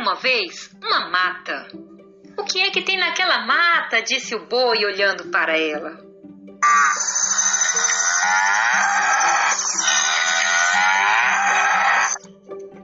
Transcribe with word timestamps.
uma 0.00 0.14
vez 0.14 0.70
uma 0.82 1.10
mata. 1.10 1.68
O 2.38 2.44
que 2.44 2.60
é 2.60 2.70
que 2.70 2.82
tem 2.82 2.96
naquela 2.96 3.46
mata? 3.46 4.02
disse 4.02 4.34
o 4.34 4.46
boi 4.46 4.84
olhando 4.84 5.30
para 5.30 5.58
ela. 5.58 5.98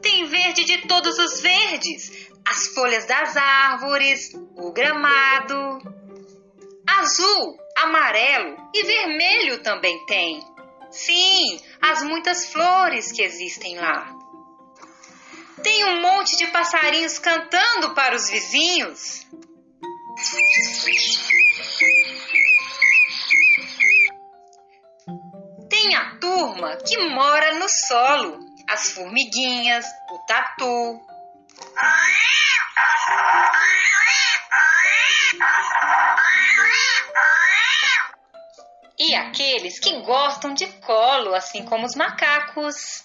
Tem 0.00 0.24
verde 0.26 0.64
de 0.64 0.86
todos 0.86 1.18
os 1.18 1.40
verdes, 1.40 2.30
as 2.46 2.68
folhas 2.68 3.06
das 3.06 3.36
árvores, 3.36 4.30
o 4.56 4.72
gramado. 4.72 5.78
Azul, 6.86 7.58
amarelo 7.76 8.56
e 8.72 8.84
vermelho 8.84 9.62
também 9.62 10.04
tem. 10.06 10.40
Sim, 10.90 11.60
as 11.80 12.02
muitas 12.02 12.52
flores 12.52 13.10
que 13.10 13.22
existem 13.22 13.78
lá. 13.78 14.20
Tem 15.62 15.84
monte 16.20 16.36
de 16.36 16.46
passarinhos 16.48 17.18
cantando 17.18 17.94
para 17.94 18.14
os 18.14 18.28
vizinhos. 18.28 19.26
Tem 25.70 25.94
a 25.94 26.18
turma 26.18 26.76
que 26.76 26.98
mora 27.08 27.54
no 27.54 27.66
solo, 27.70 28.38
as 28.68 28.90
formiguinhas, 28.90 29.86
o 30.10 30.18
tatu. 30.26 31.00
E 38.98 39.14
aqueles 39.14 39.80
que 39.80 40.02
gostam 40.02 40.52
de 40.52 40.66
colo, 40.82 41.34
assim 41.34 41.64
como 41.64 41.86
os 41.86 41.94
macacos. 41.94 43.04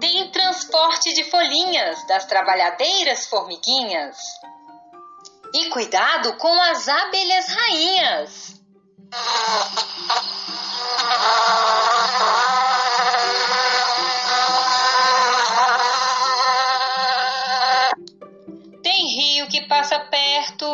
Tem 0.00 0.30
transporte 0.30 1.12
de 1.14 1.24
folhinhas 1.30 2.06
das 2.06 2.24
trabalhadeiras 2.26 3.26
formiguinhas. 3.26 4.16
E 5.54 5.68
cuidado 5.70 6.36
com 6.36 6.60
as 6.62 6.88
abelhas 6.88 7.48
rainhas. 7.48 8.60
Passa 19.70 20.00
perto. 20.00 20.66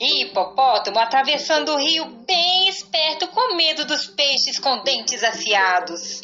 Hipopótamo 0.00 0.98
atravessando 0.98 1.74
o 1.74 1.76
rio 1.76 2.06
bem 2.26 2.68
esperto 2.68 3.28
com 3.28 3.54
medo 3.54 3.84
dos 3.84 4.06
peixes 4.06 4.58
com 4.58 4.82
dentes 4.82 5.22
afiados. 5.22 6.22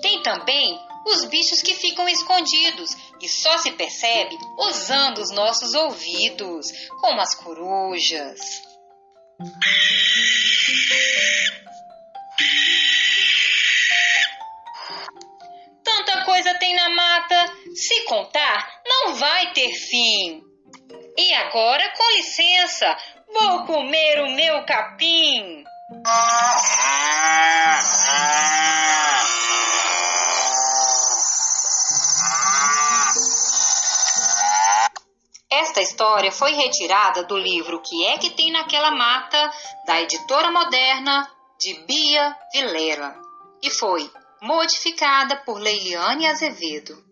Tem 0.00 0.22
também 0.22 0.78
os 1.06 1.24
bichos 1.24 1.60
que 1.60 1.74
ficam 1.74 2.08
escondidos 2.08 3.07
e 3.20 3.28
só 3.28 3.58
se 3.58 3.72
percebe 3.72 4.36
usando 4.58 5.18
os 5.18 5.30
nossos 5.30 5.74
ouvidos, 5.74 6.70
como 7.00 7.20
as 7.20 7.34
corujas. 7.34 8.38
Tanta 15.84 16.24
coisa 16.24 16.58
tem 16.58 16.74
na 16.74 16.90
mata, 16.90 17.52
se 17.74 18.04
contar, 18.04 18.80
não 18.86 19.14
vai 19.14 19.52
ter 19.52 19.72
fim. 19.74 20.42
E 21.16 21.34
agora, 21.34 21.92
com 21.96 22.16
licença, 22.16 22.96
vou 23.32 23.66
comer 23.66 24.20
o 24.22 24.30
meu 24.30 24.64
capim. 24.64 25.64
Esta 35.78 35.92
história 35.92 36.32
foi 36.32 36.54
retirada 36.54 37.22
do 37.22 37.38
livro 37.38 37.80
Que 37.80 38.04
é 38.06 38.18
que 38.18 38.30
tem 38.30 38.50
naquela 38.50 38.90
mata, 38.90 39.48
da 39.86 40.02
editora 40.02 40.50
moderna 40.50 41.30
de 41.56 41.72
Bia 41.86 42.36
Vilela, 42.52 43.14
e 43.62 43.70
foi 43.70 44.10
modificada 44.42 45.36
por 45.36 45.60
Leiliane 45.60 46.26
Azevedo. 46.26 47.07